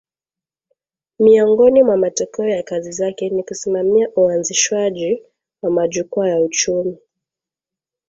Miongoni 1.19 1.83
mwa 1.83 1.97
matokeo 1.97 2.47
ya 2.47 2.63
kazi 2.63 2.91
zake 2.91 3.29
ni 3.29 3.43
kusimamia 3.43 4.09
uanzishwaji 4.15 5.23
wa 5.61 5.71
majukwaa 5.71 6.27
ya 6.27 6.41
uchumi 6.41 6.97